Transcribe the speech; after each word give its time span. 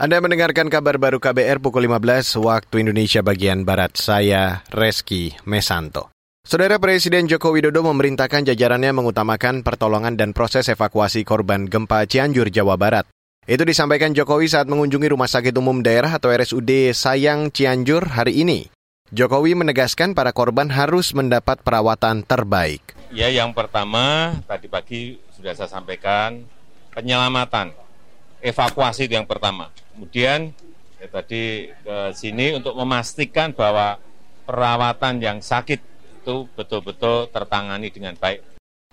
Anda 0.00 0.16
mendengarkan 0.16 0.72
kabar 0.72 0.96
baru 0.96 1.20
KBR 1.20 1.60
pukul 1.60 1.84
15 1.84 2.40
waktu 2.40 2.88
Indonesia 2.88 3.20
bagian 3.20 3.68
Barat. 3.68 4.00
Saya 4.00 4.64
Reski 4.72 5.36
Mesanto. 5.44 6.08
Saudara 6.40 6.80
Presiden 6.80 7.28
Joko 7.28 7.52
Widodo 7.52 7.84
memerintahkan 7.84 8.48
jajarannya 8.48 8.96
mengutamakan 8.96 9.60
pertolongan 9.60 10.16
dan 10.16 10.32
proses 10.32 10.72
evakuasi 10.72 11.20
korban 11.28 11.68
gempa 11.68 12.08
Cianjur, 12.08 12.48
Jawa 12.48 12.80
Barat. 12.80 13.04
Itu 13.44 13.68
disampaikan 13.68 14.16
Jokowi 14.16 14.48
saat 14.48 14.72
mengunjungi 14.72 15.12
Rumah 15.12 15.28
Sakit 15.28 15.52
Umum 15.60 15.84
Daerah 15.84 16.16
atau 16.16 16.32
RSUD 16.32 16.96
Sayang 16.96 17.52
Cianjur 17.52 18.16
hari 18.16 18.40
ini. 18.40 18.72
Jokowi 19.12 19.52
menegaskan 19.52 20.16
para 20.16 20.32
korban 20.32 20.72
harus 20.72 21.12
mendapat 21.12 21.60
perawatan 21.60 22.24
terbaik. 22.24 22.96
Ya, 23.12 23.28
yang 23.28 23.52
pertama 23.52 24.32
tadi 24.48 24.64
pagi 24.64 25.20
sudah 25.36 25.52
saya 25.52 25.68
sampaikan 25.68 26.48
penyelamatan, 26.96 27.76
evakuasi 28.40 29.04
itu 29.04 29.20
yang 29.20 29.28
pertama 29.28 29.68
kemudian 30.00 30.56
ya 30.96 31.08
tadi 31.12 31.68
ke 31.68 32.16
sini 32.16 32.56
untuk 32.56 32.72
memastikan 32.72 33.52
bahwa 33.52 34.00
perawatan 34.48 35.20
yang 35.20 35.44
sakit 35.44 35.76
itu 36.24 36.48
betul-betul 36.56 37.28
tertangani 37.28 37.92
dengan 37.92 38.16
baik. 38.16 38.40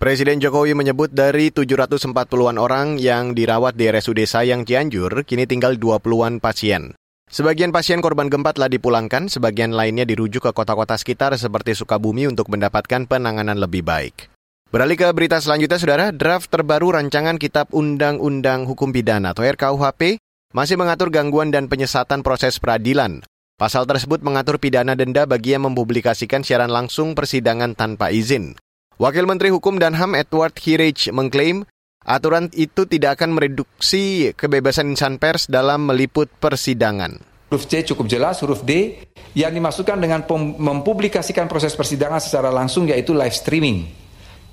Presiden 0.00 0.40
Jokowi 0.40 0.72
menyebut 0.72 1.12
dari 1.12 1.52
740-an 1.52 2.56
orang 2.56 2.96
yang 2.96 3.36
dirawat 3.36 3.76
di 3.76 3.84
RSUD 3.92 4.24
Sayang 4.24 4.64
Cianjur, 4.64 5.28
kini 5.28 5.44
tinggal 5.44 5.76
20-an 5.76 6.40
pasien. 6.40 6.96
Sebagian 7.28 7.68
pasien 7.72 8.00
korban 8.00 8.32
gempa 8.32 8.56
telah 8.56 8.72
dipulangkan, 8.72 9.28
sebagian 9.28 9.76
lainnya 9.76 10.08
dirujuk 10.08 10.48
ke 10.48 10.52
kota-kota 10.56 10.96
sekitar 10.96 11.36
seperti 11.36 11.76
Sukabumi 11.76 12.28
untuk 12.28 12.48
mendapatkan 12.48 13.04
penanganan 13.04 13.60
lebih 13.60 13.84
baik. 13.84 14.32
Beralih 14.74 14.98
ke 14.98 15.08
berita 15.14 15.38
selanjutnya, 15.38 15.78
Saudara, 15.78 16.06
draft 16.10 16.50
terbaru 16.50 16.98
rancangan 16.98 17.38
Kitab 17.38 17.70
Undang-Undang 17.70 18.66
Hukum 18.66 18.90
Pidana 18.90 19.30
atau 19.30 19.46
RKUHP 19.46 20.18
masih 20.54 20.78
mengatur 20.78 21.10
gangguan 21.10 21.50
dan 21.50 21.66
penyesatan 21.66 22.22
proses 22.22 22.62
peradilan. 22.62 23.26
Pasal 23.58 23.90
tersebut 23.90 24.22
mengatur 24.22 24.62
pidana 24.62 24.94
denda 24.94 25.26
bagi 25.26 25.54
yang 25.54 25.66
mempublikasikan 25.66 26.46
siaran 26.46 26.70
langsung 26.70 27.18
persidangan 27.18 27.74
tanpa 27.74 28.14
izin. 28.14 28.54
Wakil 29.02 29.26
Menteri 29.26 29.50
Hukum 29.50 29.82
dan 29.82 29.98
HAM 29.98 30.14
Edward 30.14 30.54
Hirage 30.62 31.10
mengklaim 31.10 31.66
aturan 32.06 32.54
itu 32.54 32.86
tidak 32.86 33.18
akan 33.18 33.34
mereduksi 33.34 34.30
kebebasan 34.38 34.94
insan 34.94 35.18
pers 35.18 35.50
dalam 35.50 35.90
meliput 35.90 36.30
persidangan. 36.38 37.18
Huruf 37.50 37.66
C 37.66 37.82
cukup 37.82 38.06
jelas, 38.06 38.38
huruf 38.42 38.62
D 38.62 38.98
yang 39.34 39.50
dimasukkan 39.50 39.98
dengan 39.98 40.22
mempublikasikan 40.58 41.50
proses 41.50 41.74
persidangan 41.74 42.22
secara 42.22 42.54
langsung 42.54 42.86
yaitu 42.86 43.10
live 43.10 43.34
streaming. 43.34 43.90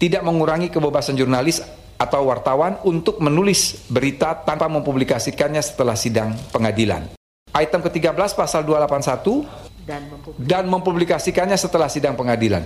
Tidak 0.02 0.25
mengurangi 0.25 0.73
kebebasan 0.73 1.14
jurnalis 1.14 1.62
atau 2.02 2.25
wartawan 2.25 2.81
untuk 2.81 3.21
menulis 3.21 3.85
berita 3.85 4.33
tanpa 4.41 4.66
mempublikasikannya 4.66 5.61
setelah 5.61 5.94
sidang 5.94 6.33
pengadilan. 6.49 7.13
Item 7.53 7.85
ke-13 7.85 8.33
pasal 8.33 8.66
281 8.66 9.85
dan, 9.85 10.02
dan 10.41 10.63
mempublikasikannya 10.66 11.57
setelah 11.61 11.85
sidang 11.94 12.17
pengadilan. 12.17 12.66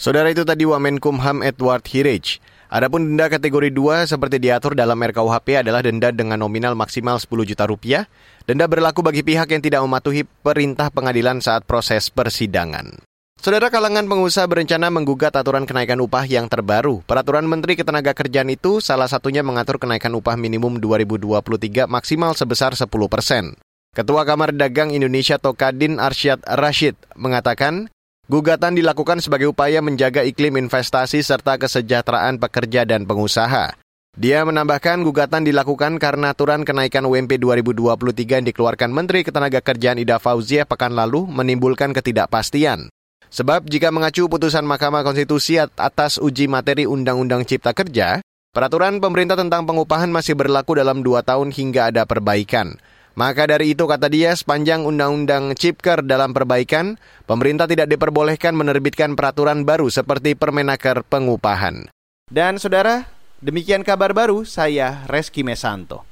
Saudara 0.00 0.32
itu 0.32 0.48
tadi 0.48 0.64
Wamenkumham 0.64 1.44
Edward 1.44 1.84
Hirage. 1.92 2.40
Adapun 2.70 3.02
denda 3.04 3.26
kategori 3.28 3.68
2 3.74 4.08
seperti 4.08 4.38
diatur 4.38 4.78
dalam 4.78 4.96
RKUHP 4.96 5.60
adalah 5.60 5.82
denda 5.84 6.08
dengan 6.14 6.40
nominal 6.40 6.78
maksimal 6.78 7.18
10 7.20 7.28
juta 7.44 7.66
rupiah. 7.68 8.06
Denda 8.46 8.64
berlaku 8.70 9.04
bagi 9.04 9.26
pihak 9.26 9.50
yang 9.50 9.60
tidak 9.60 9.82
mematuhi 9.84 10.24
perintah 10.24 10.88
pengadilan 10.88 11.42
saat 11.42 11.66
proses 11.66 12.08
persidangan. 12.08 13.09
Saudara 13.40 13.72
kalangan 13.72 14.04
pengusaha 14.04 14.44
berencana 14.44 14.92
menggugat 14.92 15.32
aturan 15.32 15.64
kenaikan 15.64 15.96
upah 16.04 16.28
yang 16.28 16.44
terbaru. 16.44 17.00
Peraturan 17.08 17.48
Menteri 17.48 17.72
Ketenagakerjaan 17.72 18.52
itu 18.52 18.84
salah 18.84 19.08
satunya 19.08 19.40
mengatur 19.40 19.80
kenaikan 19.80 20.12
upah 20.12 20.36
minimum 20.36 20.76
2023 20.76 21.88
maksimal 21.88 22.36
sebesar 22.36 22.76
10 22.76 22.84
persen. 23.08 23.56
Ketua 23.96 24.28
Kamar 24.28 24.52
Dagang 24.52 24.92
Indonesia 24.92 25.40
Tokadin 25.40 25.96
Arsyad 25.96 26.44
Rashid 26.44 27.00
mengatakan, 27.16 27.88
gugatan 28.28 28.76
dilakukan 28.76 29.24
sebagai 29.24 29.48
upaya 29.48 29.80
menjaga 29.80 30.20
iklim 30.20 30.60
investasi 30.60 31.24
serta 31.24 31.56
kesejahteraan 31.56 32.36
pekerja 32.36 32.84
dan 32.84 33.08
pengusaha. 33.08 33.72
Dia 34.20 34.44
menambahkan 34.44 35.00
gugatan 35.00 35.48
dilakukan 35.48 35.96
karena 35.96 36.36
aturan 36.36 36.68
kenaikan 36.68 37.08
UMP 37.08 37.40
2023 37.40 38.36
yang 38.36 38.44
dikeluarkan 38.52 38.92
Menteri 38.92 39.24
Ketenagakerjaan 39.24 39.96
Ida 39.96 40.20
Fauzia 40.20 40.68
pekan 40.68 40.92
lalu 40.92 41.24
menimbulkan 41.24 41.96
ketidakpastian. 41.96 42.92
Sebab 43.30 43.70
jika 43.70 43.94
mengacu 43.94 44.26
putusan 44.26 44.66
Mahkamah 44.66 45.06
Konstitusi 45.06 45.54
atas 45.62 46.18
uji 46.18 46.50
materi 46.50 46.82
Undang-Undang 46.82 47.46
Cipta 47.46 47.70
Kerja, 47.70 48.18
peraturan 48.50 48.98
pemerintah 48.98 49.38
tentang 49.38 49.70
pengupahan 49.70 50.10
masih 50.10 50.34
berlaku 50.34 50.74
dalam 50.74 51.06
dua 51.06 51.22
tahun 51.22 51.54
hingga 51.54 51.94
ada 51.94 52.02
perbaikan. 52.10 52.74
Maka 53.14 53.46
dari 53.46 53.78
itu 53.78 53.86
kata 53.86 54.10
dia 54.10 54.34
sepanjang 54.34 54.82
Undang-Undang 54.82 55.54
Cipker 55.54 56.02
dalam 56.02 56.34
perbaikan, 56.34 56.98
pemerintah 57.30 57.70
tidak 57.70 57.86
diperbolehkan 57.86 58.50
menerbitkan 58.50 59.14
peraturan 59.14 59.62
baru 59.62 59.86
seperti 59.86 60.34
Permenaker 60.34 61.06
pengupahan. 61.06 61.86
Dan 62.26 62.58
saudara, 62.58 63.06
demikian 63.38 63.86
kabar 63.86 64.10
baru 64.10 64.42
saya 64.42 65.06
Reski 65.06 65.46
Mesanto. 65.46 66.09